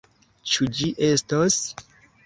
[0.53, 1.63] Ĉu ĝi estos?